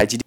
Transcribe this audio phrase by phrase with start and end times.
[0.00, 0.24] 台积电，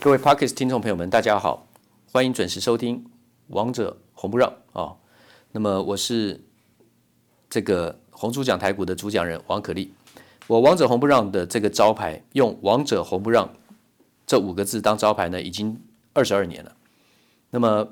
[0.00, 1.68] 各位 Podcast 听众朋友们，大家好，
[2.10, 2.96] 欢迎准时收听
[3.48, 4.96] 《王者红不让》啊。
[5.52, 6.42] 那么我是
[7.50, 9.92] 这个红猪讲台股的主讲人王可立。
[10.46, 13.52] 我王者红不让的这个招牌，用王者红不让
[14.26, 15.78] 这五个字当招牌呢，已经
[16.14, 16.74] 二十二年了。
[17.50, 17.86] 那么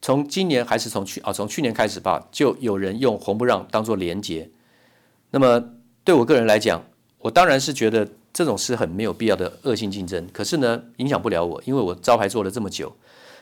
[0.00, 4.48] 从今年还是从去啊，从去年开始吧，就有人用红不让当做连结。
[5.32, 5.60] 那么
[6.04, 6.80] 对我个人来讲，
[7.20, 10.26] 我当然是觉得这种是很没有必要的恶性竞争。
[10.32, 12.94] 可是呢，影响不了我，因为我招牌做了这么久，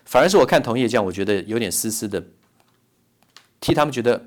[0.04, 2.22] 反而是我看同业这样，我觉得有点丝丝的
[3.60, 4.26] 替他们觉得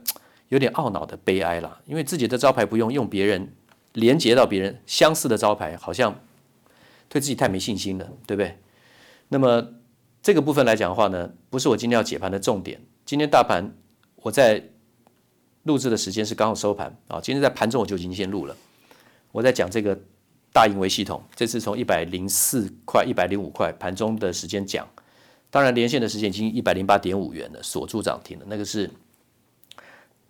[0.49, 1.81] 有点懊恼的悲哀了。
[1.85, 3.53] 因为自己的招牌不用，用别人
[3.93, 6.19] 连接到别人相似的招牌，好像
[7.09, 8.57] 对自己太没信心了，对不对？
[9.29, 9.69] 那么
[10.23, 12.81] 这个部分来讲的话呢，不是我今天要解盘的重点。
[13.05, 13.73] 今天大盘
[14.15, 14.63] 我在。
[15.65, 18.57] 录制的时间是刚好收盘啊，今天在盘中我就已经先录了。
[19.31, 19.97] 我在讲这个
[20.53, 24.87] 大盈维系统，这次从一百零四块、一百零五块盘中的时间讲，
[25.49, 28.45] 当然连线的时间已经一百零八点五元了，锁住涨停了。
[28.47, 28.89] 那个是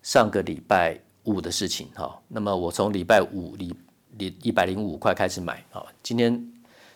[0.04, 2.20] 上个礼拜五的事情哈。
[2.28, 3.74] 那么我从礼拜五里
[4.18, 6.52] 里一百零五块开始买啊，今天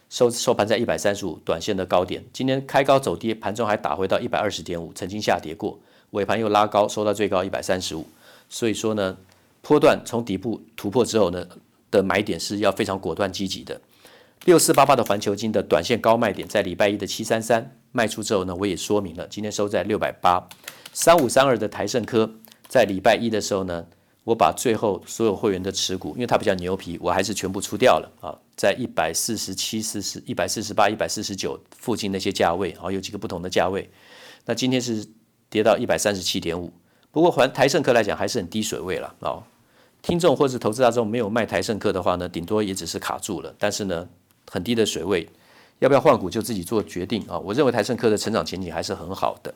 [0.10, 2.24] 收收盘在一百三十五，短线的高点。
[2.32, 5.80] 今天开高走跌，盘中还打回到一百二十点五，曾经下跌过，
[6.12, 8.06] 尾盘又拉高，收到最高一百三十五。
[8.48, 9.18] 所以说呢，
[9.64, 11.48] 波段从底部突破之后呢
[11.92, 13.80] 的买点是要非常果断积极的。
[14.44, 20.48] 六四八八的环球金的短线高卖点在礼拜一的七三三卖出之后呢，我也说明了，今天收在六百八。
[20.94, 22.30] 三五三二的台盛科
[22.68, 23.86] 在礼拜一的时候呢，
[24.24, 33.90] 我把最后所有会员的持股，因为它比较牛皮，我还是全部出掉了啊，在一百四十七、四十、一百四十八、一百四十九附近那些价位啊，有几个不同的价位。
[34.46, 35.08] 那今天是
[35.50, 36.72] 跌到一百三十七点五。
[37.10, 39.42] 不过，还台盛科来讲还是很低水位了啊。
[40.06, 43.52] 听众或是投资大众没有卖台盛科的话呢，顶多也只是卡住了。
[43.58, 44.08] 但是呢，
[44.48, 45.28] 很低的水位，
[45.80, 47.40] 要不要换股就自己做决定啊。
[47.40, 49.52] 我认为台盛科的成长前景还是很好的。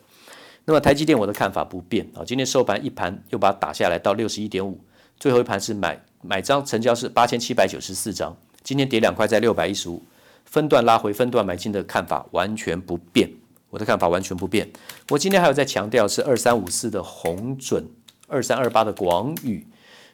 [0.65, 2.25] 那么台积电我的看法不变啊。
[2.25, 4.79] 今天收盘一盘又把它打下来到六十一点五，
[5.19, 10.01] 最后一盘是买买张成交是八千七百九十四张，今天跌两块在六百一十五，
[10.45, 13.31] 分段拉回分段买进的看法完全不变。
[13.69, 14.67] 我的看法完全不变。
[15.09, 17.87] 我今天还有在强调是二三五四的红准，
[18.27, 19.63] 二三二八的广宇。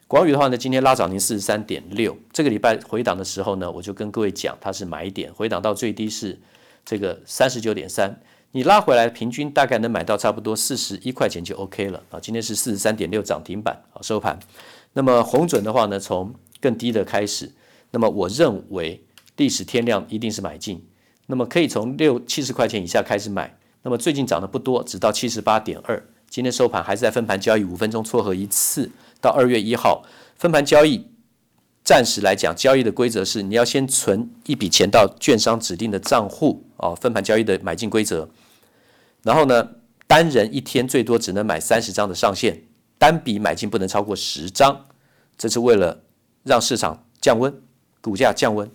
[0.08, 2.16] 广宇的话呢，今天拉涨停四十三点六。
[2.32, 6.40] 这个礼拜回档的时候呢，我就跟各位讲，它是买点，回档到最低是
[6.86, 8.16] 这个三十九点三。
[8.52, 12.20] 你拉回来，平均大概能买到差不多四十一块钱就 OK 了啊。
[12.20, 14.40] 今天是四十三点六涨停板啊，收盘。
[14.94, 17.52] 那么红准的话呢，从更低的开始，
[17.90, 19.04] 那么我认为
[19.38, 20.86] 历史天量一定是买进。
[21.26, 26.02] 那么可以从六七十块钱以下开始买，那么最近涨得不多，只到七十八点二。
[26.30, 28.92] 今天收盘还是在分盘交易，五分钟撮合一次。
[29.26, 30.06] 到二月一号
[30.36, 31.08] 分盘交易，
[31.84, 38.30] 暂时来讲，交易的规则是你要先存一笔钱到券商指定的账户哦，分盘交易的买进规则。
[39.24, 39.68] 然后呢，
[40.06, 42.62] 单人一天最多只能买三十张的上限，
[43.00, 44.86] 单笔买进不能超过十张，
[45.36, 46.04] 这是为了
[46.44, 47.52] 让市场降温，
[48.02, 48.70] 股价降温。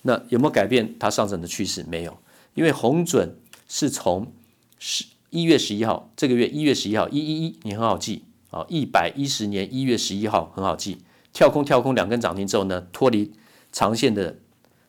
[0.00, 1.84] 那有没有改变它上涨的趋势？
[1.86, 2.16] 没有，
[2.54, 3.36] 因为红准
[3.68, 4.32] 是从
[4.78, 10.98] 十一月十一号这个月一月十一号一一一，你很好记啊，一百一十年一月十一号很好记，
[11.32, 13.32] 跳空跳空两根涨停之后呢，脱离
[13.72, 14.36] 长线的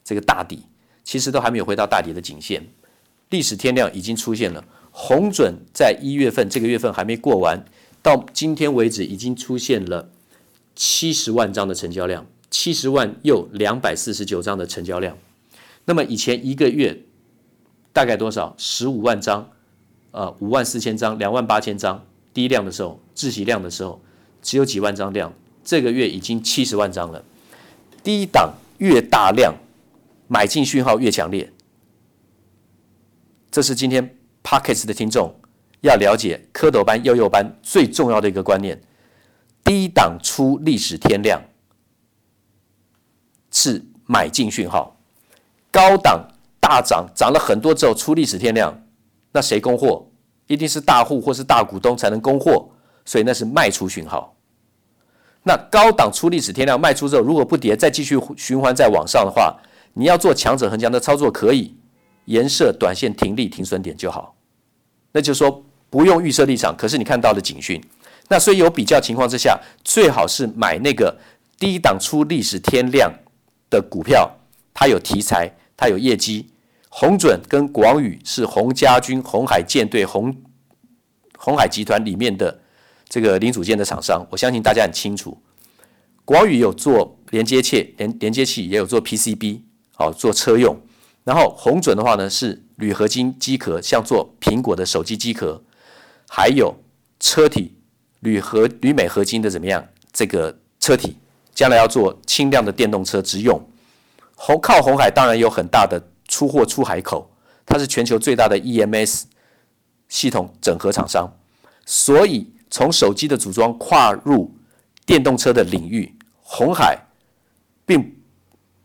[0.03, 0.63] 这个大底，
[1.03, 2.67] 其实都还没有回到大底的颈线，
[3.29, 4.66] 历史天量已经出现了。
[4.91, 7.63] 红准在一月份这个月份还没过完，
[8.01, 10.09] 到今天为止已经出现了
[10.75, 12.25] 七十万张的成交量。
[12.50, 15.17] 七十万又两百四十九张的成交量，
[15.85, 17.03] 那么以前一个月
[17.94, 18.53] 大概多少？
[18.57, 19.50] 十五万张，
[20.11, 24.02] 呃，五万四千张，两万八千张，低量的时候，自息量的时候，
[24.42, 25.34] 只有几万张量。
[25.64, 27.24] 这个月已经七十万张了。
[28.03, 29.53] 低档越大量，
[30.28, 31.52] 买进讯号越强烈。
[33.52, 35.36] 这是今天 Podcast 的听众
[35.81, 38.81] 要了解蝌蚪班、幼幼班最重要的一个观念：
[39.63, 41.44] 低档出历史天量。
[43.52, 44.98] 是买进讯号，
[45.69, 46.25] 高档
[46.59, 48.84] 大涨，涨了很多之后出历史天量，
[49.34, 50.07] 那谁供货？
[50.51, 52.68] 一定是大户或是大股东才能供货，
[53.06, 54.36] 所以那是卖出讯号。
[55.44, 59.56] 那高档出历史天量卖出之后，如果不跌，再继续循环再往上的话，
[59.94, 61.75] 你要做强者恒强的操作可以，
[62.25, 64.36] 颜色短线停利停损点就好。
[65.13, 67.81] 那就是说不用预设立场，可是你看到了警讯。
[68.27, 71.18] 那所以有比较情况之下，最好是买那个
[71.57, 73.12] 低档出历史天量。
[73.71, 74.30] 的股票，
[74.74, 76.45] 它有题材，它有业绩。
[76.93, 80.35] 红准跟广宇是鸿家军、红海舰队、红
[81.38, 82.59] 红海集团里面的
[83.07, 85.41] 这个零组件的厂商，我相信大家很清楚。
[86.25, 89.61] 广宇有做连接器，连连接器也有做 PCB，
[89.93, 90.77] 好做车用。
[91.23, 95.63] 然后红准的话呢是铝合金机壳，像做苹果的手机机壳，
[96.27, 96.75] 还有
[97.21, 97.77] 车体
[98.19, 99.88] 铝合铝镁合金的怎么样？
[100.11, 101.15] 这个车体
[101.55, 103.65] 将来要做轻量的电动车之用。
[104.35, 107.30] 红靠红海当然有很大的出货出海口，
[107.66, 109.24] 它是全球最大的 EMS
[110.07, 111.30] 系统整合厂商，
[111.86, 114.50] 所以从手机的组装跨入
[115.06, 116.98] 电动车的领域，红海
[117.86, 118.16] 并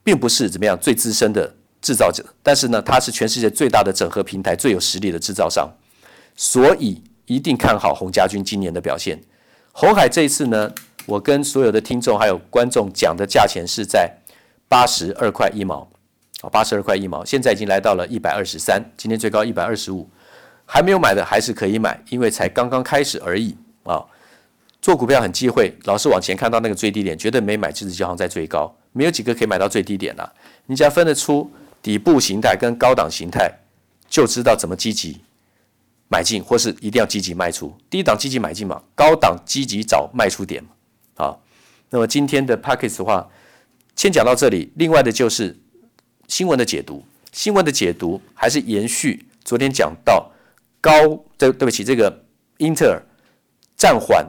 [0.02, 5.70] 并不是怎么样最资深的制造者，但是呢，它是全世界最大的整合平台、最有实力的制造商，
[6.34, 9.22] 所以一定看好洪家军今年的表现。
[9.70, 10.74] 红海这一次呢，
[11.06, 14.12] 我跟所有的听众还有观众讲的价钱是在。
[14.68, 15.88] 八十二块一毛，
[16.46, 20.08] 啊，八十二块一毛，现在已经来到了一百二十三，今天最高一百二十五，
[20.64, 24.04] 还没有买的还是可以买，因为才刚刚开始而已啊。
[24.80, 30.32] 做股票很忌讳，老是往前看到那个最低点，绝对没买，就是就好像在最高，没有几个可以买到最低点了。
[30.66, 31.50] 你只要分得出
[31.82, 33.50] 底部形态跟高档形态，
[34.08, 35.20] 就知道怎么积极
[36.06, 37.76] 买进，或是一定要积极卖出。
[37.90, 40.70] 低档积极买进嘛，高档积极找卖出点嘛。
[41.16, 41.42] 好，
[41.90, 43.28] 那么今天的 Podcast 的话。
[43.96, 45.58] 先讲到这里，另外的就是
[46.28, 47.04] 新闻的解读。
[47.32, 50.30] 新闻的解读还是延续昨天讲到
[50.80, 50.92] 高，
[51.36, 52.24] 对对不起，这个
[52.58, 53.02] 英特尔
[53.76, 54.26] 暂缓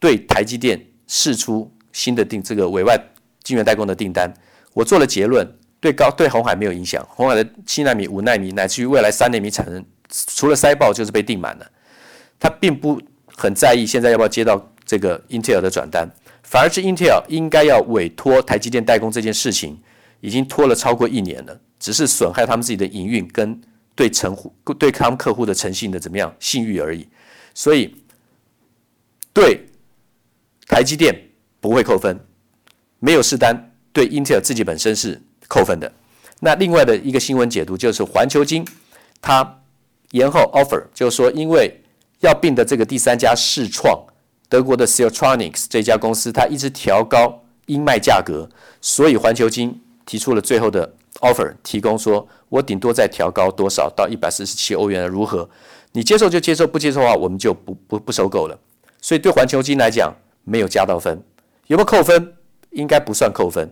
[0.00, 2.98] 对台积电释出新的订这个委外
[3.42, 4.32] 晶圆代工的订单。
[4.72, 5.46] 我做了结论，
[5.80, 7.06] 对高对红海没有影响。
[7.10, 11.70] 红海的七纳米、五纳米乃至于未来三纳米产能，除了塞爆就是被订满了。
[12.38, 16.08] 他并不很在意现在要不要接到这个英特尔的转单。
[16.42, 19.78] 反而是英特尔应该要委托台积电代工这件事情，
[20.26, 23.60] 已经拖了超过一年了，只是损害他们自己的营运跟
[23.94, 27.06] 对成户、对他们客户的诚信的怎么样信誉而已。
[27.54, 27.94] 所以
[29.32, 29.64] 对
[30.66, 31.16] 台积电
[31.60, 32.18] 不会扣分，
[32.98, 35.92] 没有试单，对 Intel 自己本身是扣分的。
[36.40, 38.66] 那另外的一个新闻解读就是环球金
[39.20, 39.60] 它
[40.10, 41.80] 延后 offer，就是说因为
[42.18, 44.04] 要并的这个第三家世创。
[44.48, 48.48] 德国的 siltronics 这家公司，它一直调高英卖价格，
[48.80, 55.46] 所以环球金提出了最后的 offer，提供说，我顶多再调高多少到一百四十七欧元，如何？
[55.92, 58.58] 你接受就接受，不接受的话，我们就不不不收购了。
[59.02, 60.14] 所以对环球金来讲，
[60.44, 61.22] 没有加到分，
[61.66, 62.34] 有没有扣分？
[62.70, 63.70] 应该不算扣分。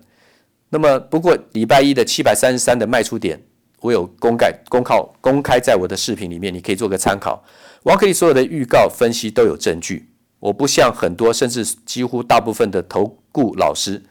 [0.70, 3.40] 那么不过礼拜一的七百三十三的卖出点，
[3.80, 7.44] 我有公开公告公开在我的视频里面，你可以做个参考。
[7.82, 10.08] 王可立所有的预告分析都有证据。
[10.40, 14.02] 我不像很多，甚至几乎大部分的投顾老师，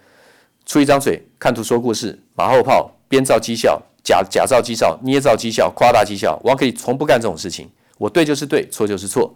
[0.65, 6.39] 出一张嘴，看图说故事，马后炮，编造绩效，假假造绩效，捏造绩效，夸大绩效。
[6.43, 7.69] 王可以从不干这种事情。
[7.97, 9.33] 我对就是对，错就是错。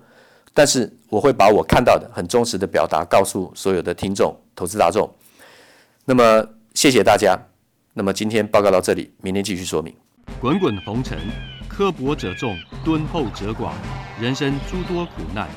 [0.54, 5.10] 但是我会把我看到的很忠实的表达，告诉所有的听众、投资大众。
[6.06, 6.44] 那么
[6.74, 7.38] 谢谢大家。
[7.94, 9.94] 那么今天报告到这里，明天继续说明。
[10.40, 11.18] 滚滚红尘，
[11.68, 13.72] 刻薄者众，敦厚者寡，
[14.20, 15.48] 人生诸多苦难。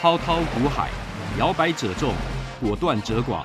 [0.00, 0.90] 滔滔苦海，
[1.38, 2.12] 摇摆者众，
[2.60, 3.44] 果断者寡，